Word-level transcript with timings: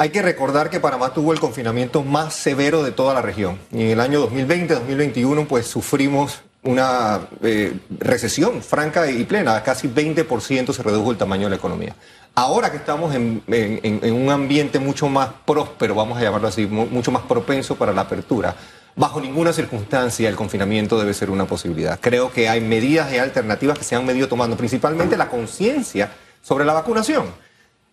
Hay 0.00 0.08
que 0.08 0.22
recordar 0.22 0.70
que 0.70 0.80
Panamá 0.80 1.12
tuvo 1.12 1.34
el 1.34 1.40
confinamiento 1.40 2.02
más 2.02 2.32
severo 2.32 2.82
de 2.82 2.90
toda 2.90 3.12
la 3.12 3.20
región. 3.20 3.58
En 3.70 3.82
el 3.82 4.00
año 4.00 4.26
2020-2021 4.30 5.46
pues 5.46 5.66
sufrimos 5.66 6.40
una 6.62 7.28
eh, 7.42 7.78
recesión 7.98 8.62
franca 8.62 9.10
y 9.10 9.24
plena, 9.24 9.62
casi 9.62 9.88
20% 9.88 10.72
se 10.72 10.82
redujo 10.82 11.10
el 11.10 11.18
tamaño 11.18 11.44
de 11.44 11.50
la 11.50 11.56
economía. 11.56 11.94
Ahora 12.34 12.70
que 12.70 12.78
estamos 12.78 13.14
en, 13.14 13.42
un 14.10 14.30
ambiente 14.30 14.78
mucho 14.78 15.06
más 15.10 15.28
próspero, 15.44 15.94
vamos 15.94 16.16
a 16.16 16.22
llamarlo 16.22 16.48
así, 16.48 16.64
mucho 16.64 17.12
más 17.12 17.24
propenso 17.24 17.76
para 17.76 17.92
la 17.92 18.00
apertura, 18.00 18.56
bajo 18.96 19.20
ninguna 19.20 19.52
circunstancia 19.52 20.30
el 20.30 20.34
confinamiento 20.34 20.98
debe 20.98 21.12
ser 21.12 21.28
una 21.28 21.44
posibilidad. 21.44 22.00
Creo 22.00 22.32
que 22.32 22.48
hay 22.48 22.62
medidas 22.62 23.12
y 23.12 23.18
alternativas 23.18 23.78
que 23.78 23.84
se 23.84 23.96
han 23.96 24.06
medido 24.06 24.28
tomando, 24.28 24.56
principalmente 24.56 25.18
la 25.18 25.28
conciencia 25.28 26.10
sobre 26.40 26.64
la 26.64 26.72
vacunación. 26.72 27.49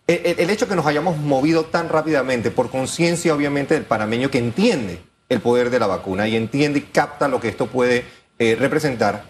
El, 0.08 0.48
hecho 0.48 0.66
que 0.66 0.74
nos 0.74 0.86
hayamos 0.86 1.18
movido 1.18 1.66
tan 1.66 1.90
rápidamente 1.90 2.50
por 2.50 2.70
conciencia, 2.70 3.34
obviamente, 3.34 3.74
del 3.74 3.84
panameño 3.84 4.30
que 4.30 4.38
entiende 4.38 5.02
el 5.28 5.42
poder 5.42 5.68
de 5.68 5.78
la 5.78 5.86
vacuna 5.86 6.26
y 6.26 6.34
entiende 6.34 6.78
y 6.78 6.82
capta 6.82 7.28
lo 7.28 7.40
que 7.40 7.48
esto 7.48 7.66
puede 7.66 8.06
eh, 8.38 8.56
representar. 8.58 9.24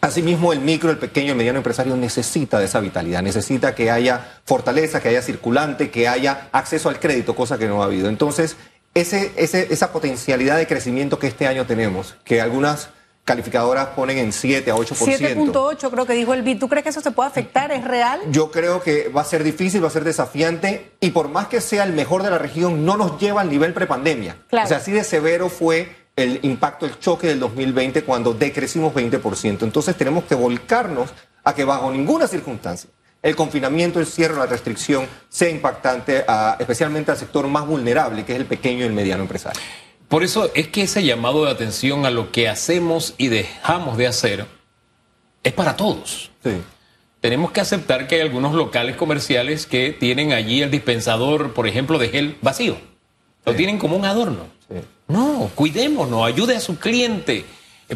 Asimismo, 0.00 0.54
el 0.54 0.60
micro, 0.60 0.90
el 0.90 0.96
pequeño, 0.96 1.32
el 1.32 1.36
mediano 1.36 1.58
empresario 1.58 1.94
necesita 1.96 2.58
de 2.58 2.64
esa 2.64 2.80
vitalidad, 2.80 3.20
necesita 3.20 3.74
que 3.74 3.90
haya 3.90 4.40
fortaleza, 4.46 5.02
que 5.02 5.10
haya 5.10 5.20
circulante, 5.20 5.90
que 5.90 6.08
haya 6.08 6.48
acceso 6.52 6.88
al 6.88 6.98
crédito, 6.98 7.36
cosa 7.36 7.58
que 7.58 7.68
no 7.68 7.82
ha 7.82 7.84
habido. 7.84 8.08
Entonces, 8.08 8.56
esa 8.94 9.92
potencialidad 9.92 10.56
de 10.56 10.66
crecimiento 10.66 11.18
que 11.18 11.26
este 11.26 11.46
año 11.46 11.66
tenemos, 11.66 12.16
que 12.24 12.40
algunas 12.40 12.88
calificadoras 13.30 13.86
ponen 13.90 14.18
en 14.18 14.32
7 14.32 14.72
a 14.72 14.74
8%. 14.74 14.96
7.8 14.96 15.90
creo 15.90 16.04
que 16.04 16.14
dijo 16.14 16.34
el 16.34 16.42
BID. 16.42 16.58
¿Tú 16.58 16.68
crees 16.68 16.82
que 16.82 16.88
eso 16.88 17.00
se 17.00 17.12
puede 17.12 17.28
afectar? 17.28 17.70
¿Es 17.70 17.84
real? 17.84 18.20
Yo 18.32 18.50
creo 18.50 18.82
que 18.82 19.08
va 19.08 19.20
a 19.20 19.24
ser 19.24 19.44
difícil, 19.44 19.84
va 19.84 19.86
a 19.86 19.92
ser 19.92 20.02
desafiante 20.02 20.90
y 20.98 21.10
por 21.10 21.28
más 21.28 21.46
que 21.46 21.60
sea 21.60 21.84
el 21.84 21.92
mejor 21.92 22.24
de 22.24 22.30
la 22.30 22.38
región, 22.38 22.84
no 22.84 22.96
nos 22.96 23.20
lleva 23.20 23.42
al 23.42 23.48
nivel 23.48 23.72
prepandemia. 23.72 24.36
O 24.50 24.66
sea, 24.66 24.78
así 24.78 24.90
de 24.90 25.04
severo 25.04 25.48
fue 25.48 25.94
el 26.16 26.40
impacto, 26.42 26.86
el 26.86 26.98
choque 26.98 27.28
del 27.28 27.38
2020 27.38 28.02
cuando 28.02 28.34
decrecimos 28.34 28.92
20%. 28.92 29.62
Entonces 29.62 29.94
tenemos 29.96 30.24
que 30.24 30.34
volcarnos 30.34 31.10
a 31.44 31.54
que 31.54 31.62
bajo 31.62 31.88
ninguna 31.92 32.26
circunstancia 32.26 32.90
el 33.22 33.36
confinamiento, 33.36 34.00
el 34.00 34.06
cierre, 34.06 34.34
la 34.34 34.46
restricción 34.46 35.06
sea 35.28 35.50
impactante 35.50 36.24
especialmente 36.58 37.10
al 37.10 37.18
sector 37.18 37.46
más 37.48 37.66
vulnerable, 37.66 38.24
que 38.24 38.32
es 38.32 38.40
el 38.40 38.46
pequeño 38.46 38.80
y 38.80 38.86
el 38.86 38.92
mediano 38.92 39.22
empresario. 39.22 39.60
Por 40.10 40.24
eso 40.24 40.50
es 40.56 40.66
que 40.66 40.82
ese 40.82 41.04
llamado 41.04 41.44
de 41.44 41.52
atención 41.52 42.04
a 42.04 42.10
lo 42.10 42.32
que 42.32 42.48
hacemos 42.48 43.14
y 43.16 43.28
dejamos 43.28 43.96
de 43.96 44.08
hacer 44.08 44.46
es 45.44 45.52
para 45.52 45.76
todos. 45.76 46.32
Tenemos 47.20 47.52
que 47.52 47.60
aceptar 47.60 48.08
que 48.08 48.16
hay 48.16 48.22
algunos 48.22 48.52
locales 48.52 48.96
comerciales 48.96 49.66
que 49.66 49.92
tienen 49.92 50.32
allí 50.32 50.62
el 50.62 50.70
dispensador, 50.72 51.52
por 51.52 51.68
ejemplo, 51.68 51.96
de 51.96 52.08
gel 52.08 52.36
vacío. 52.42 52.76
Lo 53.44 53.54
tienen 53.54 53.78
como 53.78 53.94
un 53.94 54.04
adorno. 54.04 54.48
No, 55.06 55.48
cuidémonos, 55.54 56.26
ayude 56.26 56.56
a 56.56 56.60
su 56.60 56.76
cliente 56.76 57.44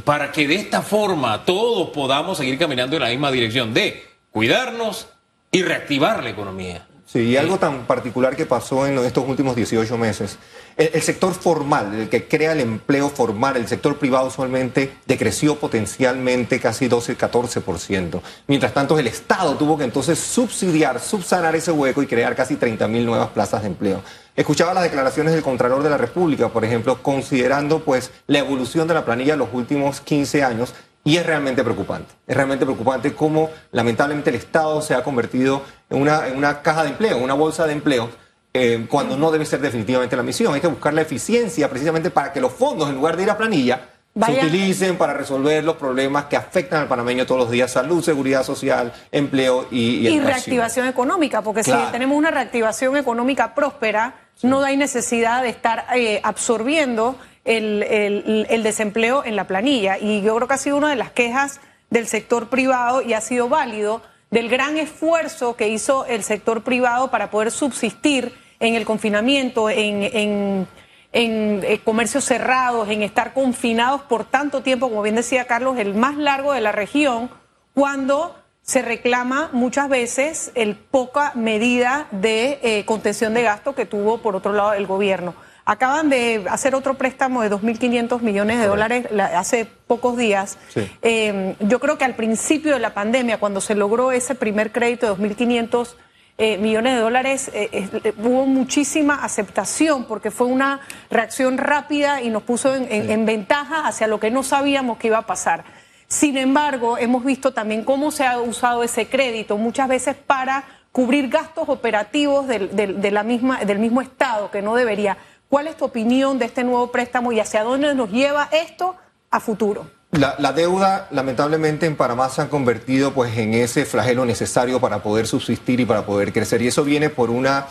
para 0.05 0.31
que 0.31 0.47
de 0.47 0.55
esta 0.55 0.83
forma 0.83 1.45
todos 1.45 1.91
podamos 1.91 2.39
seguir 2.39 2.59
caminando 2.59 2.95
en 2.95 3.03
la 3.03 3.09
misma 3.09 3.33
dirección 3.33 3.75
de 3.75 4.05
cuidarnos 4.31 5.09
y 5.51 5.63
reactivar 5.63 6.23
la 6.23 6.31
economía. 6.31 6.87
Sí, 7.07 7.21
y 7.21 7.37
algo 7.37 7.59
tan 7.59 7.87
particular 7.87 8.35
que 8.35 8.47
pasó 8.47 8.87
en 8.87 8.99
estos 8.99 9.29
últimos 9.29 9.55
18 9.55 9.99
meses. 9.99 10.39
El, 10.77 11.03
sector 11.03 11.33
formal, 11.35 11.95
el 11.95 12.09
que 12.09 12.27
crea 12.27 12.53
el 12.53 12.61
empleo 12.61 13.09
formal, 13.09 13.57
el 13.57 13.69
sector 13.69 13.99
privado 13.99 14.27
usualmente 14.27 14.97
decreció 15.07 15.57
potencialmente 15.57 16.59
casi 16.59 16.89
12-14%. 16.89 18.21
Mientras 18.49 18.75
tanto, 18.75 18.99
el 18.99 19.07
Estado 19.07 19.55
tuvo 19.55 19.79
que 19.79 19.85
entonces 19.85 20.19
subsidiar, 20.19 20.99
subsanar 20.99 21.55
ese 21.55 21.71
hueco 21.71 22.03
y 22.03 22.07
crear 22.07 22.35
casi 22.35 22.57
30 22.57 22.89
mil 22.89 23.07
nuevas 23.07 23.29
plazas 23.29 23.63
de 23.63 23.69
empleo. 23.69 24.03
Escuchaba 24.35 24.75
las 24.75 24.83
declaraciones 24.83 25.33
del 25.33 25.45
Contralor 25.45 25.85
de 25.85 25.91
la 25.91 25.99
República, 25.99 26.49
por 26.49 26.65
ejemplo, 26.65 27.01
considerando 27.03 27.85
pues 27.85 28.11
la 28.27 28.41
evolución 28.41 28.89
de 28.89 28.95
la 28.95 29.05
planilla 29.05 29.35
en 29.35 29.39
los 29.39 29.51
últimos 29.53 30.01
15 30.01 30.43
años 30.43 30.75
y 31.05 31.19
es 31.19 31.27
realmente 31.27 31.63
preocupante. 31.63 32.13
Es 32.27 32.35
realmente 32.35 32.65
preocupante 32.65 33.13
cómo 33.15 33.51
lamentablemente 33.71 34.31
el 34.31 34.37
Estado 34.37 34.81
se 34.81 34.95
ha 34.95 35.05
convertido 35.05 35.63
en 35.91 36.01
una, 36.01 36.27
en 36.27 36.37
una 36.37 36.63
caja 36.63 36.83
de 36.83 36.91
empleo, 36.91 37.19
en 37.19 37.23
una 37.23 37.35
bolsa 37.35 37.67
de 37.67 37.75
empleo, 37.75 38.11
eh, 38.55 38.87
cuando 38.89 39.17
no 39.17 39.31
debe 39.31 39.45
ser 39.45 39.61
definitivamente 39.61 40.17
la 40.17 40.23
misión. 40.23 40.55
Hay 40.55 40.61
que 40.61 40.67
buscar 40.67 40.95
la 40.95 41.03
eficiencia 41.03 41.69
precisamente 41.69 42.11
para 42.11 42.33
que 42.33 42.41
los 42.41 42.53
fondos, 42.53 42.89
en 42.89 42.95
lugar 42.95 43.17
de 43.17 43.25
ir 43.25 43.31
a 43.31 43.37
planilla, 43.37 43.89
se 44.25 44.33
utilicen 44.33 44.97
para 44.97 45.13
resolver 45.13 45.65
los 45.65 45.75
problemas 45.75 46.27
que 46.27 46.37
afectan 46.37 46.83
al 46.83 46.89
panameño 46.89 47.27
todos 47.27 47.41
los 47.41 47.51
días, 47.51 47.73
salud, 47.73 48.03
seguridad 48.03 48.45
social, 48.45 48.93
empleo 49.11 49.67
y... 49.73 50.07
Y, 50.07 50.09
y 50.09 50.21
reactivación 50.21 50.87
económica, 50.87 51.43
porque 51.43 51.65
si 51.65 51.73
tenemos 51.91 52.17
una 52.17 52.31
reactivación 52.31 52.97
económica 52.97 53.57
próspera, 53.57 54.15
no 54.43 54.63
hay 54.63 54.77
necesidad 54.77 55.43
de 55.43 55.49
estar 55.49 55.87
eh, 55.97 56.21
absorbiendo 56.23 57.17
el, 57.45 58.63
desempleo 58.63 59.25
en 59.25 59.37
la 59.37 59.47
planilla. 59.47 59.99
Y 59.99 60.23
yo 60.23 60.35
creo 60.37 60.49
que 60.49 60.55
ha 60.55 60.59
sido 60.59 60.77
una 60.77 60.91
de 60.91 60.97
las 60.97 61.11
quejas 61.11 61.61
del 61.91 62.07
sector 62.07 62.49
privado 62.49 63.03
y 63.03 63.13
ha 63.13 63.21
sido 63.21 63.49
válido 63.49 64.03
del 64.31 64.49
gran 64.49 64.77
esfuerzo 64.79 65.55
que 65.57 65.69
hizo 65.69 66.07
el 66.07 66.25
sector 66.25 66.63
privado 66.63 67.11
para 67.11 67.31
poder 67.31 67.51
subsistir 67.51 68.33
en 68.59 68.75
el 68.75 68.85
confinamiento, 68.85 69.71
en, 69.71 70.67
eh, 71.13 71.81
comercios 71.85 72.25
cerrados, 72.25 72.89
en 72.89 73.03
estar 73.03 73.33
confinados 73.33 74.03
por 74.03 74.25
tanto 74.25 74.63
tiempo, 74.63 74.89
como 74.89 75.03
bien 75.03 75.15
decía 75.15 75.47
Carlos, 75.47 75.79
el 75.79 75.95
más 75.95 76.17
largo 76.17 76.53
de 76.53 76.61
la 76.61 76.73
región, 76.73 77.31
cuando 77.75 78.35
se 78.63 78.81
reclama 78.81 79.51
muchas 79.53 79.89
veces 79.89 80.51
el 80.55 80.75
poca 80.75 81.33
medida 81.35 82.09
de 82.11 82.59
eh, 82.63 82.85
contención 82.87 83.35
de 83.35 83.43
gasto 83.43 83.75
que 83.75 83.85
tuvo 83.85 84.19
por 84.19 84.35
otro 84.35 84.53
lado 84.53 84.73
el 84.73 84.87
gobierno. 84.87 85.35
Acaban 85.67 86.11
de 86.11 86.45
hacer 86.51 86.75
otro 86.75 86.95
préstamo 86.95 87.41
de 87.41 87.51
2.500 87.51 88.21
millones 88.21 88.61
de 88.61 88.67
dólares 88.67 89.07
hace 89.35 89.65
pocos 89.87 90.17
días. 90.17 90.59
Em, 91.01 91.55
yo 91.61 91.81
creo 91.81 91.97
que 91.97 92.05
al 92.05 92.15
principio 92.15 92.75
de 92.75 92.81
la 92.81 92.93
pandemia, 92.93 93.39
cuando 93.39 93.63
se 93.63 93.75
logró 93.75 94.13
ese 94.13 94.35
primer 94.35 94.73
crédito 94.73 95.07
de 95.07 95.13
2.500 95.23 95.95
eh, 96.37 96.59
millones 96.59 96.97
de 96.97 97.01
dólares, 97.01 97.51
eh, 97.55 97.71
eh, 97.73 98.13
hubo 98.19 98.45
muchísima 98.45 99.25
aceptación 99.25 100.05
porque 100.05 100.31
fue 100.31 100.49
una 100.49 100.81
reacción 101.09 101.57
rápida 101.57 102.21
y 102.21 102.29
nos 102.29 102.43
puso 102.43 102.75
en, 102.75 103.25
ventaja 103.25 103.87
hacia 103.87 104.07
lo 104.07 104.21
que 104.21 104.31
no 104.31 104.43
sabíamos 104.43 104.99
que 104.99 105.07
iba 105.07 105.19
a 105.19 105.27
pasar. 105.27 105.65
Sin 106.09 106.37
embargo, 106.37 106.99
hemos 106.99 107.25
visto 107.25 107.53
también 107.53 107.85
cómo 107.85 108.11
se 108.11 108.27
ha 108.27 108.39
usado 108.39 108.83
ese 108.83 109.07
crédito 109.07 109.57
muchas 109.57 109.89
veces 109.89 110.15
para 110.15 110.65
cubrir 110.93 111.29
gastos 111.29 111.69
operativos 111.69 112.47
de 112.47 113.11
la 113.11 113.23
misma, 113.23 113.65
del 113.65 113.79
mismo 113.79 114.03
Estado, 114.03 114.51
que 114.51 114.61
no 114.61 114.75
debería. 114.75 115.17
¿Cuál 115.55 115.69
es 115.69 115.77
tu 115.77 115.85
opinión 115.85 116.37
de 116.41 116.47
este 116.47 116.65
nuevo 116.65 116.91
préstamo 116.91 117.31
y 117.31 117.39
hacia 117.39 117.63
dónde 117.63 117.95
nos 117.95 118.11
lleva 118.11 118.49
esto 118.51 118.97
a 119.31 119.39
futuro? 119.39 119.89
La, 120.11 120.53
deuda, 120.53 121.07
lamentablemente, 121.13 121.87
en 121.87 121.95
Panamá 121.95 122.29
se 122.29 122.43
ha 122.43 122.49
convertido 122.49 123.13
pues, 123.13 123.39
en 123.39 123.55
ese 123.55 123.85
flagelo 123.85 124.27
necesario 124.27 124.81
para 124.81 125.01
poder 125.01 125.29
subsistir 125.29 125.79
y 125.79 125.85
para 125.85 126.05
poder 126.05 126.33
crecer. 126.33 126.61
Y 126.61 126.67
eso 126.67 126.83
viene 126.83 127.09
por 127.09 127.31
una 127.31 127.69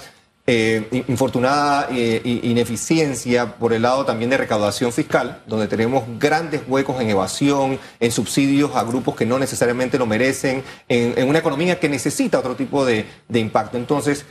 eh, 0.48 1.04
infortunada 1.10 1.90
eh, 1.92 2.22
ineficiencia 2.44 3.58
por 3.58 3.74
el 3.74 3.82
lado 3.82 4.06
también 4.06 4.30
de 4.30 4.38
recaudación 4.38 4.94
fiscal, 4.94 5.44
donde 5.46 5.68
tenemos 5.68 6.06
grandes 6.18 6.62
huecos 6.66 7.02
en 7.02 7.10
evasión, 7.10 7.78
en 8.00 8.12
subsidios 8.14 8.78
a 8.78 8.84
grupos 8.86 9.18
que 9.18 9.26
no 9.26 9.38
necesariamente 9.38 10.00
lo 10.00 10.06
merecen, 10.06 10.64
en, 10.88 11.28
una 11.28 11.40
economía 11.40 11.82
que 11.82 11.90
necesita 11.90 12.40
otro 12.40 12.56
tipo 12.56 12.86
de, 12.86 13.06
de 13.28 13.40
impacto. 13.42 13.76
Entonces, 13.76 14.26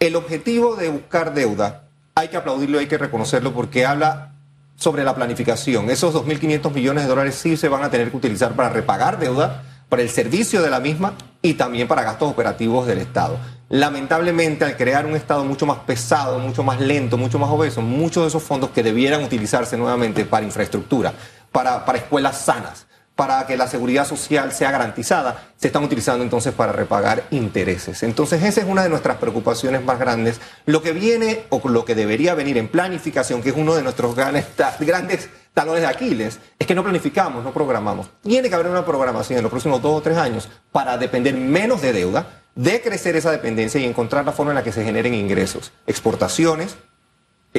el 0.00 0.16
objetivo 0.16 0.74
de 0.74 0.88
buscar 0.88 1.32
deuda 1.32 1.84
hay 2.18 2.28
que 2.28 2.36
aplaudirlo, 2.36 2.78
hay 2.78 2.86
que 2.86 2.98
reconocerlo 2.98 3.52
porque 3.52 3.86
habla 3.86 4.32
sobre 4.76 5.04
la 5.04 5.14
planificación. 5.14 5.88
Esos 5.88 6.14
2.500 6.14 6.72
millones 6.72 7.04
de 7.04 7.08
dólares 7.08 7.36
sí 7.36 7.56
se 7.56 7.68
van 7.68 7.84
a 7.84 7.90
tener 7.90 8.10
que 8.10 8.16
utilizar 8.16 8.52
para 8.54 8.68
repagar 8.68 9.18
deuda, 9.18 9.62
para 9.88 10.02
el 10.02 10.10
servicio 10.10 10.60
de 10.60 10.70
la 10.70 10.80
misma 10.80 11.14
y 11.42 11.54
también 11.54 11.86
para 11.86 12.02
gastos 12.02 12.30
operativos 12.30 12.86
del 12.86 12.98
Estado. 12.98 13.38
Lamentablemente, 13.68 14.64
al 14.64 14.76
crear 14.76 15.06
un 15.06 15.14
Estado 15.14 15.44
mucho 15.44 15.64
más 15.64 15.78
pesado, 15.78 16.38
mucho 16.40 16.62
más 16.64 16.80
lento, 16.80 17.16
mucho 17.16 17.38
más 17.38 17.50
obeso, 17.50 17.82
muchos 17.82 18.24
de 18.24 18.28
esos 18.28 18.42
fondos 18.42 18.70
que 18.70 18.82
debieran 18.82 19.22
utilizarse 19.22 19.76
nuevamente 19.76 20.24
para 20.24 20.44
infraestructura, 20.44 21.12
para, 21.52 21.84
para 21.84 21.98
escuelas 21.98 22.38
sanas, 22.38 22.87
para 23.18 23.44
que 23.48 23.56
la 23.56 23.66
seguridad 23.66 24.06
social 24.06 24.52
sea 24.52 24.70
garantizada, 24.70 25.48
se 25.56 25.66
están 25.66 25.82
utilizando 25.82 26.22
entonces 26.22 26.54
para 26.54 26.70
repagar 26.70 27.24
intereses. 27.32 28.04
Entonces 28.04 28.44
esa 28.44 28.60
es 28.60 28.66
una 28.68 28.84
de 28.84 28.88
nuestras 28.88 29.16
preocupaciones 29.16 29.82
más 29.82 29.98
grandes. 29.98 30.40
Lo 30.66 30.82
que 30.82 30.92
viene 30.92 31.40
o 31.48 31.60
lo 31.68 31.84
que 31.84 31.96
debería 31.96 32.36
venir 32.36 32.56
en 32.58 32.68
planificación, 32.68 33.42
que 33.42 33.48
es 33.48 33.56
uno 33.56 33.74
de 33.74 33.82
nuestros 33.82 34.14
grandes, 34.14 34.46
grandes 34.78 35.30
talones 35.52 35.80
de 35.80 35.88
Aquiles, 35.88 36.38
es 36.60 36.64
que 36.64 36.76
no 36.76 36.84
planificamos, 36.84 37.42
no 37.42 37.52
programamos. 37.52 38.08
Tiene 38.22 38.48
que 38.48 38.54
haber 38.54 38.68
una 38.68 38.86
programación 38.86 39.38
en 39.38 39.42
los 39.42 39.50
próximos 39.50 39.82
dos 39.82 39.98
o 39.98 40.00
tres 40.00 40.16
años 40.16 40.48
para 40.70 40.96
depender 40.96 41.34
menos 41.34 41.82
de 41.82 41.92
deuda, 41.92 42.44
de 42.54 42.80
crecer 42.80 43.16
esa 43.16 43.32
dependencia 43.32 43.80
y 43.80 43.84
encontrar 43.84 44.24
la 44.24 44.30
forma 44.30 44.52
en 44.52 44.58
la 44.58 44.62
que 44.62 44.70
se 44.70 44.84
generen 44.84 45.14
ingresos, 45.14 45.72
exportaciones, 45.88 46.76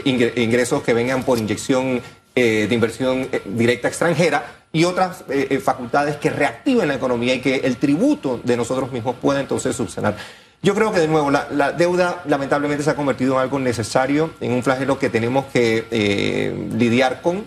ingresos 0.06 0.84
que 0.84 0.94
vengan 0.94 1.24
por 1.24 1.38
inyección 1.38 2.02
eh, 2.36 2.68
de 2.68 2.76
inversión 2.76 3.28
eh, 3.32 3.42
directa 3.46 3.88
extranjera 3.88 4.46
y 4.72 4.84
otras 4.84 5.24
eh, 5.30 5.60
facultades 5.64 6.18
que 6.18 6.30
reactiven 6.30 6.88
la 6.88 6.96
economía 6.96 7.36
y 7.36 7.42
que 7.42 7.58
el 7.58 7.78
tributo 7.78 8.40
de 8.44 8.56
nosotros 8.56 8.92
mismos 8.92 9.16
pueda 9.22 9.40
entonces 9.40 9.76
subsanar. 9.76 10.16
Yo 10.62 10.76
creo 10.76 10.92
que 10.92 11.00
de 11.00 11.08
nuevo 11.08 11.32
la, 11.32 11.72
deuda 11.72 12.22
lamentablemente 12.26 12.84
se 12.84 12.90
ha 12.90 12.96
convertido 12.96 13.36
en 13.36 13.42
algo 13.42 13.60
necesario, 13.60 14.32
en 14.42 14.52
un 14.52 14.62
flagelo 14.62 15.00
que 15.00 15.10
tenemos 15.10 15.46
que 15.46 16.68
lidiar 16.76 17.22
con, 17.22 17.46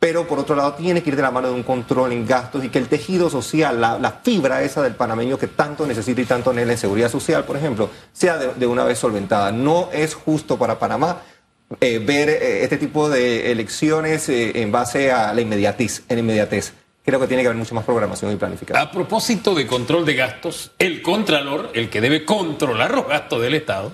pero 0.00 0.26
por 0.26 0.38
otro 0.38 0.56
lado 0.56 0.72
tiene 0.72 1.02
que 1.02 1.10
ir 1.10 1.16
de 1.16 1.22
la 1.22 1.30
mano 1.30 1.48
de 1.48 1.54
un 1.54 1.62
control 1.62 2.12
en 2.12 2.26
gastos 2.26 2.64
y 2.64 2.70
que 2.70 2.78
el 2.78 2.88
tejido 2.88 3.28
social, 3.28 3.78
la, 3.78 4.20
fibra 4.22 4.62
esa 4.62 4.82
del 4.82 4.94
panameño 4.94 5.38
que 5.38 5.46
tanto 5.46 5.86
necesita 5.86 6.22
y 6.22 6.24
tanto 6.24 6.50
anhela 6.50 6.72
en 6.72 6.78
seguridad 6.78 7.10
social, 7.10 7.44
por 7.44 7.58
ejemplo, 7.58 7.90
sea 8.10 8.38
de, 8.38 8.66
una 8.66 8.84
vez 8.84 8.98
solventada. 8.98 9.52
No 9.52 9.90
es 9.92 10.14
justo 10.14 10.58
para 10.58 10.78
Panamá 10.78 11.20
eh, 11.80 11.98
ver 11.98 12.28
eh, 12.28 12.64
este 12.64 12.76
tipo 12.78 13.08
de 13.08 13.52
elecciones 13.52 14.28
en 14.28 14.72
base 14.72 15.12
a 15.12 15.32
la 15.32 15.40
inmediatez, 15.40 16.02
en 16.08 16.18
inmediatez 16.18 16.72
creo 17.04 17.20
que 17.20 17.26
tiene 17.26 17.42
que 17.42 17.48
haber 17.48 17.58
mucho 17.58 17.74
más 17.74 17.84
programación 17.84 18.32
y 18.32 18.36
planificación. 18.36 18.86
A 18.86 18.90
propósito 18.90 19.54
de 19.54 19.66
control 19.66 20.04
de 20.04 20.14
gastos, 20.14 20.72
el 20.78 21.02
Contralor, 21.02 21.70
el 21.74 21.88
que 21.88 22.00
debe 22.00 22.24
controlar 22.24 22.94
los 22.94 23.08
gastos 23.08 23.42
del 23.42 23.54
Estado, 23.54 23.92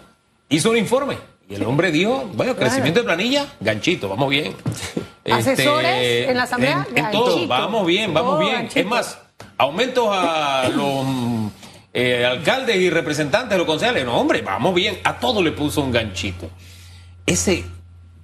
hizo 0.49 0.70
un 0.70 0.76
informe. 0.76 1.17
Y 1.49 1.55
el 1.55 1.62
hombre 1.62 1.93
dijo, 1.93 2.28
bueno, 2.34 2.56
crecimiento 2.56 3.00
de 3.00 3.05
planilla, 3.05 3.46
ganchito, 3.61 4.08
vamos 4.08 4.31
bien. 4.31 4.55
Asesores 5.31 5.90
este, 5.90 6.31
en 6.31 6.37
la 6.37 6.43
Asamblea, 6.44 6.87
en, 6.94 7.11
todo, 7.11 7.46
vamos 7.49 7.87
bien, 7.87 8.14
vamos 8.14 8.38
bien. 8.38 8.69
Es 8.73 8.87
más, 8.87 9.19
aumentos 9.56 10.08
a 10.11 10.69
los 10.69 11.06
eh, 11.93 12.25
alcaldes 12.25 12.76
y 12.76 12.90
representantes 12.90 13.50
de 13.50 13.58
los 13.58 13.67
concejales, 13.67 14.05
no, 14.05 14.20
hombre, 14.20 14.43
vamos 14.43 14.75
bien. 14.75 14.99
A 15.02 15.19
todo 15.19 15.43
le 15.43 15.52
puso 15.52 15.81
un 15.81 15.90
ganchito. 15.90 16.49
Ese 17.26 17.64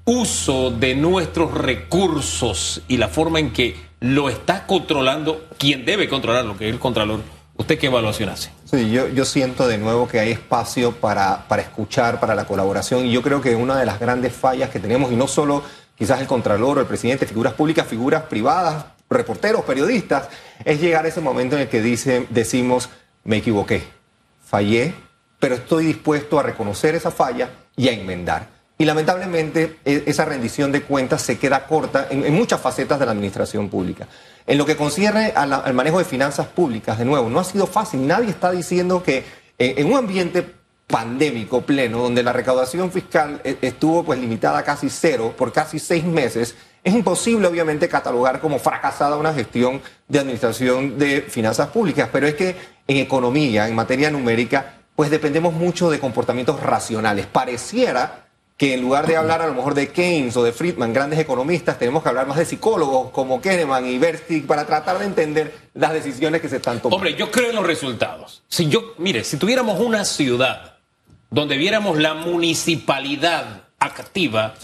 uso 0.05 0.71
de 0.71 0.95
nuestros 0.95 1.53
recursos 1.53 2.83
y 2.87 2.99
la 2.99 3.09
forma 3.09 3.41
en 3.41 3.53
que 3.53 3.75
lo 3.99 4.29
está 4.29 4.65
controlando 4.67 5.49
quien 5.59 5.85
debe 5.85 6.09
controlarlo, 6.09 6.57
que 6.57 6.69
es 6.69 6.75
el 6.75 6.79
Contralor. 6.79 7.21
¿Usted 7.57 7.81
qué 7.81 7.87
evaluación 7.87 8.29
hace? 8.29 8.51
Sí, 8.65 8.91
yo, 8.91 9.25
siento 9.25 9.67
de 9.67 9.79
nuevo 9.79 10.07
que 10.07 10.21
hay 10.21 10.31
espacio 10.31 10.93
para, 10.93 11.49
para 11.49 11.63
escuchar, 11.63 12.21
para 12.21 12.37
la 12.37 12.45
colaboración, 12.45 13.05
y 13.05 13.11
yo 13.11 13.23
creo 13.23 13.41
que 13.41 13.57
una 13.57 13.77
de 13.77 13.87
las 13.87 13.99
grandes 13.99 14.33
fallas 14.33 14.71
que 14.71 14.79
tenemos, 14.79 15.11
y 15.11 15.17
no 15.17 15.27
solo 15.27 15.65
quizás 15.99 16.21
el 16.21 16.29
Contralor 16.29 16.79
o 16.79 16.81
el 16.81 16.87
presidente, 16.87 17.27
figuras 17.27 17.55
públicas, 17.55 17.87
figuras 17.87 18.23
privadas, 18.23 18.85
reporteros, 19.11 19.65
periodistas, 19.65 20.29
es 20.65 20.81
llegar 20.81 21.05
a 21.05 21.09
ese 21.09 21.21
momento 21.21 21.57
en 21.57 21.63
el 21.63 21.69
que 21.69 21.83
dice, 21.83 22.29
decimos, 22.31 22.89
me 23.25 23.39
equivoqué, 23.39 23.83
fallé, 24.45 24.95
pero 25.41 25.57
estoy 25.57 25.87
dispuesto 25.87 26.39
a 26.39 26.45
reconocer 26.45 26.95
esa 26.95 27.11
falla 27.11 27.51
y 27.77 27.89
a 27.89 27.93
enmendar. 27.93 28.62
Y 28.83 28.85
lamentablemente 28.85 29.79
e, 29.85 30.03
esa 30.07 30.25
rendición 30.25 30.73
de 30.73 30.83
cuentas 30.83 31.23
se 31.23 31.39
queda 31.39 31.69
corta 31.69 32.09
en, 32.11 32.35
muchas 32.35 32.61
facetas 32.61 32.99
de 32.99 33.07
la 33.07 33.13
administración 33.13 33.69
pública. 33.69 34.09
En 34.45 34.59
lo 34.59 34.67
que 34.67 34.75
concierne 34.75 35.33
al 35.37 35.73
manejo 35.73 36.01
de 36.01 36.05
finanzas 36.05 36.49
públicas, 36.49 36.99
de 36.99 37.05
nuevo, 37.05 37.31
no 37.31 37.39
ha 37.39 37.45
sido 37.45 37.69
fácil. 37.69 38.05
Nadie 38.05 38.31
está 38.31 38.51
diciendo 38.51 39.01
que 39.01 39.19
eh, 39.57 39.75
en 39.77 39.87
un 39.87 39.99
ambiente 39.99 40.45
pandémico 40.89 41.61
pleno, 41.61 41.99
donde 42.03 42.25
la 42.25 42.33
recaudación 42.33 42.91
fiscal 42.91 43.41
eh, 43.45 43.57
estuvo 43.63 44.03
pues 44.03 44.19
limitada 44.19 44.59
a 44.59 44.65
casi 44.65 44.91
cero 44.91 45.33
por 45.39 45.53
casi 45.53 45.79
seis 45.79 46.03
meses, 46.03 46.57
es 46.83 46.93
imposible 46.93 47.47
obviamente 47.47 47.89
catalogar 47.89 48.41
como 48.41 48.59
fracasada 48.59 49.17
una 49.17 49.33
gestión 49.33 49.81
de 50.09 50.19
administración 50.19 50.99
de 50.99 51.21
finanzas 51.21 51.69
públicas, 51.69 52.09
pero 52.13 52.27
es 52.27 52.35
que 52.35 52.57
en 52.89 52.97
economía, 52.97 53.69
en 53.69 53.77
materia 53.77 54.11
numérica, 54.11 54.75
pues 54.97 55.09
dependemos 55.09 55.55
mucho 55.55 55.89
de 55.89 56.01
comportamientos 56.01 56.59
racionales. 56.61 57.27
Pareciera 57.27 58.22
que 58.63 58.75
en 58.75 58.81
lugar 58.81 59.09
de 59.09 59.17
hablar 59.17 59.43
a 59.43 59.49
lo 59.49 59.55
mejor 59.55 59.75
de 59.75 59.89
Keynes 59.89 60.37
o 60.37 60.45
de 60.45 60.53
Friedman, 60.53 60.93
grandes 60.93 61.19
economistas, 61.19 61.81
tenemos 61.81 62.01
que 62.01 62.09
hablar 62.11 62.29
más 62.29 62.37
de 62.37 62.45
psicólogos 62.45 63.11
como 63.11 63.41
Kahneman 63.41 63.85
y 63.87 63.99
Verstig 63.99 64.47
para 64.47 64.65
tratar 64.65 65.01
de 65.01 65.05
entender 65.07 65.53
las 65.75 65.93
decisiones 65.93 66.41
que 66.41 66.49
se 66.49 66.59
están 66.59 66.79
tomando. 66.79 66.95
Hombre, 66.95 67.17
yo 67.17 67.29
creo 67.33 67.51
en 67.51 67.57
los 67.57 67.67
resultados. 67.67 68.45
Si 68.47 68.69
yo, 68.69 68.95
mire, 68.99 69.25
si 69.25 69.37
tuviéramos 69.37 69.81
una 69.81 70.05
ciudad 70.05 70.77
donde 71.29 71.57
viéramos 71.57 71.99
la 71.99 72.15
municipalidad 72.15 73.65
activa, 73.81 74.55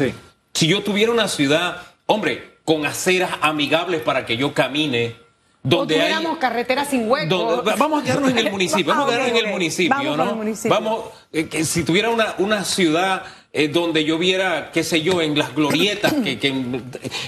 si 0.55 0.69
yo 0.69 0.85
tuviera 0.85 1.11
una 1.11 1.27
ciudad, 1.27 1.83
hombre, 2.07 2.59
con 2.65 2.87
aceras 2.87 3.33
amigables 3.41 4.01
para 4.03 4.27
que 4.27 4.37
yo 4.37 4.55
camine, 4.55 5.17
donde 5.69 5.95
o 5.95 5.99
tuviéramos 5.99 6.39
carreteras 6.39 6.89
sin 6.89 7.11
huecos. 7.11 7.65
vamos 7.79 8.03
a 8.03 8.05
quedarnos 8.05 8.31
en 8.31 8.39
el 8.39 8.51
municipio, 8.51 8.87
vamos 8.87 9.07
a 9.07 9.11
quedarnos 9.11 9.39
en 9.39 9.47
el 9.47 9.53
municipio, 9.53 10.17
¿no? 10.17 10.45
Vamos, 10.65 11.05
eh, 11.33 11.47
que 11.47 11.65
si 11.65 11.83
tuviera 11.83 12.11
una, 12.11 12.35
una 12.39 12.65
ciudad 12.65 13.23
eh, 13.53 13.69
donde 13.69 14.05
yo 14.05 14.19
viera, 14.19 14.71
qué 14.73 14.83
sé 14.85 15.03
yo, 15.03 15.21
en 15.21 15.37
las 15.39 15.55
glorietas, 15.55 16.13
que, 16.13 16.53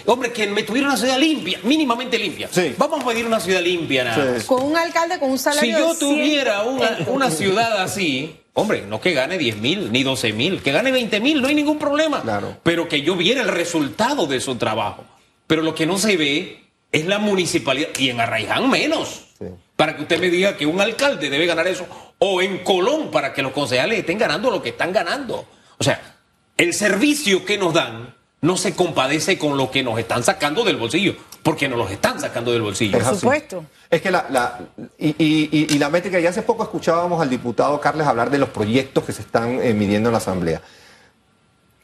hombre, 0.06 0.32
que 0.32 0.46
me 0.46 0.62
tuviera 0.62 0.88
una 0.88 0.96
ciudad 0.96 1.18
limpia, 1.18 1.60
mínimamente 1.62 2.18
limpia. 2.18 2.48
Vamos 2.76 3.02
a 3.02 3.06
pedir 3.06 3.26
una 3.26 3.40
ciudad 3.40 3.62
limpia, 3.62 4.04
nada. 4.04 4.38
Con 4.46 4.62
un 4.62 4.76
alcalde 4.76 5.18
con 5.18 5.30
un 5.30 5.38
salario. 5.38 5.76
Si 5.76 5.82
yo 5.82 5.94
tuviera 5.98 6.62
una, 6.62 6.98
una, 7.08 7.30
ciudad 7.30 7.82
así, 7.82 8.36
hombre, 8.54 8.84
no 8.86 9.00
que 9.00 9.12
gane 9.12 9.38
10 9.38 9.56
mil 9.58 9.92
ni 9.92 10.02
12 10.02 10.32
mil, 10.32 10.62
que 10.62 10.72
gane 10.72 10.90
20 10.92 11.20
mil, 11.20 11.40
no 11.40 11.48
hay 11.48 11.54
ningún 11.54 11.78
problema. 11.78 12.22
Claro. 12.22 12.56
Pero 12.62 12.88
que 12.88 13.02
yo 13.02 13.16
viera 13.16 13.42
el 13.42 13.48
resultado 13.48 14.26
de 14.26 14.40
su 14.40 14.56
trabajo. 14.56 15.04
Pero 15.46 15.62
lo 15.62 15.74
que 15.74 15.86
no 15.86 15.98
se 15.98 16.16
ve 16.16 16.69
es 16.92 17.06
la 17.06 17.18
municipalidad, 17.18 17.88
y 17.98 18.10
en 18.10 18.20
Arraiján 18.20 18.68
menos. 18.68 19.26
Para 19.76 19.96
que 19.96 20.02
usted 20.02 20.20
me 20.20 20.28
diga 20.28 20.56
que 20.56 20.66
un 20.66 20.80
alcalde 20.80 21.30
debe 21.30 21.46
ganar 21.46 21.66
eso, 21.66 21.86
o 22.18 22.42
en 22.42 22.58
Colón, 22.58 23.10
para 23.10 23.32
que 23.32 23.42
los 23.42 23.52
concejales 23.52 24.00
estén 24.00 24.18
ganando 24.18 24.50
lo 24.50 24.62
que 24.62 24.70
están 24.70 24.92
ganando. 24.92 25.46
O 25.78 25.84
sea, 25.84 26.18
el 26.56 26.74
servicio 26.74 27.44
que 27.44 27.56
nos 27.56 27.72
dan 27.72 28.14
no 28.42 28.56
se 28.56 28.74
compadece 28.74 29.38
con 29.38 29.56
lo 29.56 29.70
que 29.70 29.82
nos 29.82 29.98
están 29.98 30.22
sacando 30.22 30.64
del 30.64 30.76
bolsillo, 30.76 31.14
porque 31.42 31.68
nos 31.68 31.78
los 31.78 31.90
están 31.90 32.20
sacando 32.20 32.52
del 32.52 32.62
bolsillo. 32.62 32.98
Por 32.98 33.16
supuesto. 33.16 33.64
Es 33.88 34.02
que 34.02 34.10
la, 34.10 34.60
y, 34.98 35.78
la 35.78 35.88
métrica, 35.88 36.20
ya 36.20 36.30
hace 36.30 36.42
poco 36.42 36.62
escuchábamos 36.62 37.20
al 37.20 37.30
diputado 37.30 37.80
Carles 37.80 38.06
hablar 38.06 38.30
de 38.30 38.38
los 38.38 38.50
proyectos 38.50 39.04
que 39.04 39.12
se 39.12 39.22
están 39.22 39.60
eh, 39.62 39.72
midiendo 39.72 40.10
en 40.10 40.12
la 40.12 40.18
Asamblea. 40.18 40.60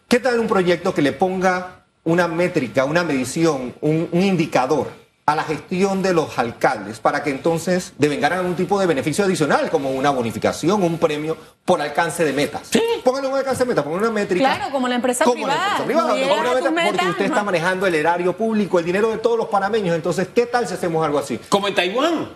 ¿Qué 0.08 0.20
tal 0.20 0.38
un 0.38 0.46
proyecto 0.46 0.94
que 0.94 1.02
le 1.02 1.12
ponga 1.12 1.85
una 2.06 2.26
métrica, 2.26 2.84
una 2.84 3.04
medición, 3.04 3.74
un 3.82 4.08
indicador 4.12 5.06
a 5.26 5.34
la 5.34 5.42
gestión 5.42 6.02
de 6.02 6.14
los 6.14 6.38
alcaldes 6.38 7.00
para 7.00 7.24
que 7.24 7.30
entonces 7.30 7.94
devengaran 7.98 8.38
algún 8.38 8.54
tipo 8.54 8.78
de 8.78 8.86
beneficio 8.86 9.24
adicional, 9.24 9.70
como 9.70 9.90
una 9.90 10.10
bonificación, 10.10 10.84
un 10.84 10.98
premio 10.98 11.36
por 11.64 11.80
alcance 11.80 12.24
de 12.24 12.32
metas. 12.32 12.68
Sí. 12.70 12.80
Pónganle 13.02 13.30
un 13.30 13.36
alcance 13.36 13.64
de 13.64 13.68
metas, 13.68 13.82
pongan 13.82 14.02
una 14.02 14.12
métrica. 14.12 14.54
Claro, 14.54 14.70
como 14.70 14.86
la 14.86 14.94
empresa 14.94 15.24
privada. 15.24 15.78
porque 15.78 17.08
usted 17.08 17.24
está 17.24 17.42
manejando 17.42 17.88
el 17.88 17.96
erario 17.96 18.36
público, 18.36 18.78
el 18.78 18.84
dinero 18.84 19.10
de 19.10 19.18
todos 19.18 19.36
los 19.36 19.48
panameños. 19.48 19.96
Entonces, 19.96 20.28
¿qué 20.32 20.46
tal 20.46 20.68
si 20.68 20.74
hacemos 20.74 21.04
algo 21.04 21.18
así? 21.18 21.40
Como 21.48 21.66
en 21.66 21.74
Taiwán. 21.74 22.28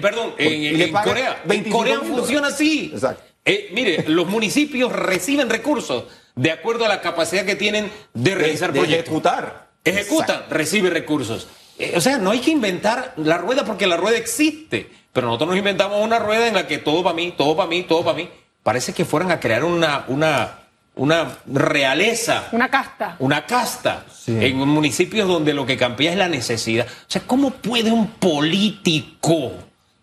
perdón, 0.00 0.32
en, 0.38 0.90
Corea. 0.90 1.42
En 1.46 1.70
Corea 1.70 2.00
funciona 2.00 2.48
así. 2.48 2.92
Exacto. 2.94 3.24
Eh, 3.44 3.70
mire, 3.72 4.04
los 4.08 4.26
municipios 4.26 4.90
reciben 4.92 5.50
recursos 5.50 6.04
de 6.38 6.52
acuerdo 6.52 6.84
a 6.84 6.88
la 6.88 7.00
capacidad 7.00 7.44
que 7.44 7.56
tienen 7.56 7.90
de 8.14 8.34
realizar 8.36 8.72
de, 8.72 8.78
proyectos. 8.78 9.08
Ejecutar. 9.08 9.68
Ejecutan, 9.84 10.44
recibe 10.48 10.88
recursos. 10.88 11.48
Eh, 11.78 11.94
o 11.96 12.00
sea, 12.00 12.18
no 12.18 12.30
hay 12.30 12.38
que 12.38 12.52
inventar 12.52 13.12
la 13.16 13.38
rueda 13.38 13.64
porque 13.64 13.88
la 13.88 13.96
rueda 13.96 14.16
existe. 14.16 14.88
Pero 15.12 15.26
nosotros 15.26 15.50
nos 15.50 15.58
inventamos 15.58 16.00
una 16.00 16.20
rueda 16.20 16.46
en 16.46 16.54
la 16.54 16.68
que 16.68 16.78
todo 16.78 17.02
para 17.02 17.16
mí, 17.16 17.34
todo 17.36 17.56
para 17.56 17.68
mí, 17.68 17.82
todo 17.82 18.04
para 18.04 18.16
mí. 18.16 18.28
Parece 18.62 18.92
que 18.92 19.04
fueran 19.04 19.32
a 19.32 19.40
crear 19.40 19.64
una, 19.64 20.04
una, 20.06 20.60
una 20.94 21.38
realeza. 21.46 22.48
Una 22.52 22.68
casta. 22.68 23.16
Una 23.18 23.44
casta. 23.44 24.04
En 24.28 24.58
municipios 24.58 25.26
donde 25.26 25.54
lo 25.54 25.66
que 25.66 25.76
campea 25.76 26.12
es 26.12 26.18
la 26.18 26.28
necesidad. 26.28 26.86
O 26.86 27.10
sea, 27.10 27.22
¿cómo 27.26 27.50
puede 27.50 27.90
un 27.90 28.10
político 28.12 29.54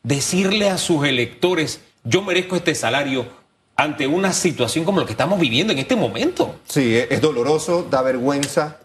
decirle 0.04 0.70
a 0.70 0.78
sus 0.78 1.06
electores, 1.06 1.82
yo 2.04 2.22
merezco 2.22 2.58
este 2.58 2.76
salario 2.76 3.26
ante 3.76 4.08
una 4.08 4.32
situación 4.34 4.86
como 4.86 5.00
lo 5.00 5.06
que 5.06 5.14
estamos 5.14 5.40
viviendo 5.40 5.74
en 5.74 5.80
este 5.80 5.96
momento? 5.96 6.56
Sí, 6.68 6.98
es 6.98 7.22
doloroso, 7.22 7.84
da 7.90 8.02
vergüenza, 8.02 8.78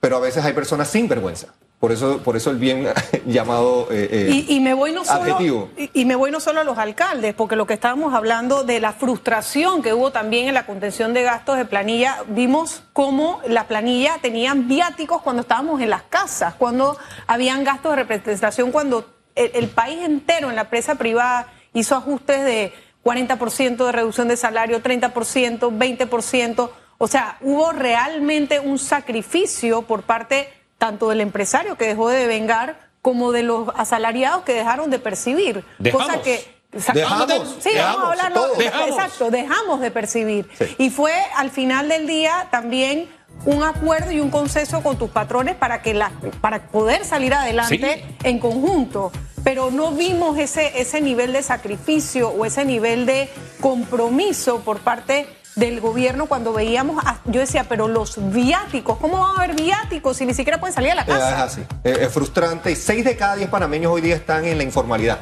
pero 0.00 0.16
a 0.16 0.20
veces 0.20 0.44
hay 0.44 0.52
personas 0.52 0.88
sin 0.88 1.08
vergüenza. 1.08 1.54
Por 1.80 1.92
eso, 1.92 2.18
por 2.24 2.36
eso 2.36 2.50
el 2.50 2.56
bien 2.56 2.88
llamado 3.26 3.86
eh, 3.92 4.08
eh, 4.10 4.44
y, 4.48 4.58
me 4.58 4.74
voy 4.74 4.90
no 4.92 5.04
solo, 5.04 5.70
Y, 5.94 6.04
me 6.06 6.16
voy 6.16 6.32
no 6.32 6.40
solo 6.40 6.60
a 6.60 6.64
los 6.64 6.76
alcaldes, 6.76 7.34
porque 7.34 7.54
lo 7.54 7.68
que 7.68 7.74
estábamos 7.74 8.14
hablando 8.14 8.64
de 8.64 8.80
la 8.80 8.92
frustración 8.92 9.80
que 9.80 9.94
hubo 9.94 10.10
también 10.10 10.48
en 10.48 10.54
la 10.54 10.66
contención 10.66 11.14
de 11.14 11.22
gastos 11.22 11.56
de 11.56 11.64
planilla, 11.64 12.24
vimos 12.26 12.82
cómo 12.92 13.40
la 13.46 13.68
planilla 13.68 14.18
tenían 14.20 14.66
viáticos 14.66 15.22
cuando 15.22 15.42
estábamos 15.42 15.80
en 15.80 15.90
las 15.90 16.02
casas, 16.02 16.54
cuando 16.54 16.98
habían 17.28 17.62
gastos 17.62 17.92
de 17.92 17.96
representación, 17.96 18.72
cuando 18.72 19.06
el, 19.36 19.52
el 19.54 19.68
país 19.68 20.00
entero 20.02 20.50
en 20.50 20.56
la 20.56 20.62
empresa 20.62 20.96
privada 20.96 21.52
hizo 21.74 21.94
ajustes 21.94 22.44
de 22.44 22.72
40% 23.08 23.86
de 23.86 23.92
reducción 23.92 24.28
de 24.28 24.36
salario, 24.36 24.82
30%, 24.82 25.12
20%. 25.60 26.70
O 26.98 27.08
sea, 27.08 27.38
hubo 27.40 27.72
realmente 27.72 28.60
un 28.60 28.78
sacrificio 28.78 29.82
por 29.82 30.02
parte 30.02 30.52
tanto 30.76 31.08
del 31.08 31.22
empresario 31.22 31.76
que 31.76 31.86
dejó 31.86 32.10
de 32.10 32.26
vengar 32.26 32.88
como 33.00 33.32
de 33.32 33.42
los 33.44 33.70
asalariados 33.76 34.44
que 34.44 34.52
dejaron 34.52 34.90
de 34.90 34.98
percibir. 34.98 35.64
Dejamos. 35.78 36.06
Cosa 36.06 36.22
que 36.22 36.58
dejamos, 36.72 37.56
sí, 37.60 37.70
vamos 37.76 38.02
a 38.02 38.10
hablarlo. 38.10 38.60
Exacto, 38.60 39.30
dejamos 39.30 39.80
de 39.80 39.90
percibir. 39.90 40.48
Y 40.76 40.90
fue 40.90 41.14
al 41.34 41.50
final 41.50 41.88
del 41.88 42.06
día 42.06 42.48
también 42.50 43.08
un 43.46 43.62
acuerdo 43.62 44.10
y 44.10 44.20
un 44.20 44.30
consenso 44.30 44.82
con 44.82 44.98
tus 44.98 45.10
patrones 45.10 45.54
para 45.54 45.80
que 45.80 45.94
la, 45.94 46.12
para 46.40 46.68
poder 46.68 47.04
salir 47.04 47.32
adelante 47.32 48.04
en 48.22 48.38
conjunto. 48.38 49.12
Pero 49.44 49.70
no 49.70 49.92
vimos 49.92 50.38
ese, 50.38 50.80
ese 50.80 51.00
nivel 51.00 51.32
de 51.32 51.42
sacrificio 51.42 52.28
o 52.28 52.44
ese 52.44 52.64
nivel 52.64 53.06
de 53.06 53.28
compromiso 53.60 54.60
por 54.60 54.78
parte 54.80 55.26
del 55.56 55.80
gobierno 55.80 56.26
cuando 56.26 56.52
veíamos, 56.52 57.02
yo 57.24 57.40
decía, 57.40 57.64
pero 57.68 57.88
los 57.88 58.32
viáticos, 58.32 58.98
¿cómo 58.98 59.18
va 59.18 59.30
a 59.30 59.42
haber 59.42 59.56
viáticos 59.56 60.16
si 60.16 60.24
ni 60.24 60.32
siquiera 60.32 60.60
pueden 60.60 60.74
salir 60.74 60.92
a 60.92 60.94
la 60.94 61.04
casa? 61.04 61.30
Es 61.30 61.42
así, 61.42 61.62
es 61.82 62.12
frustrante. 62.12 62.74
Seis 62.76 63.04
de 63.04 63.16
cada 63.16 63.34
diez 63.34 63.50
panameños 63.50 63.92
hoy 63.92 64.00
día 64.00 64.14
están 64.14 64.44
en 64.44 64.56
la 64.56 64.64
informalidad 64.64 65.18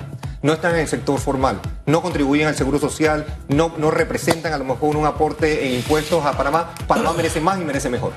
no 0.47 0.53
están 0.53 0.75
en 0.75 0.83
el 0.83 0.89
sector 0.89 1.19
formal, 1.19 1.61
no 1.87 2.03
contribuyen 2.03 2.47
al 2.47 2.55
seguro 2.55 2.79
social, 2.79 3.27
no, 3.49 3.73
no 3.79 3.91
representan 3.91 4.53
a 4.53 4.59
lo 4.59 4.65
mejor 4.65 4.97
un 4.97 5.05
aporte 5.05 5.67
en 5.67 5.75
impuestos 5.75 6.25
a 6.25 6.33
Panamá. 6.37 6.71
Panamá 6.87 7.13
merece 7.15 7.41
más 7.41 7.59
y 7.61 7.65
merece 7.65 7.91
mejor. 7.91 8.13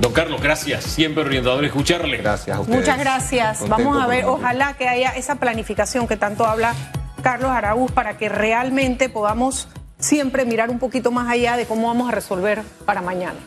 Don 0.00 0.12
Carlos, 0.12 0.40
gracias. 0.40 0.84
Siempre 0.84 1.22
orientador 1.22 1.64
escucharle. 1.64 2.16
Gracias 2.16 2.56
a 2.56 2.60
ustedes. 2.60 2.80
Muchas 2.80 2.98
gracias. 2.98 3.68
Vamos 3.68 4.02
a 4.02 4.06
ver, 4.06 4.24
ojalá 4.24 4.74
que 4.74 4.88
haya 4.88 5.10
esa 5.10 5.34
planificación 5.36 6.08
que 6.08 6.16
tanto 6.16 6.46
habla 6.46 6.74
Carlos 7.22 7.50
Araúz 7.50 7.92
para 7.92 8.16
que 8.16 8.30
realmente 8.30 9.10
podamos 9.10 9.68
siempre 9.98 10.46
mirar 10.46 10.70
un 10.70 10.78
poquito 10.78 11.10
más 11.10 11.28
allá 11.28 11.58
de 11.58 11.66
cómo 11.66 11.88
vamos 11.88 12.08
a 12.08 12.12
resolver 12.12 12.62
para 12.86 13.02
mañana. 13.02 13.38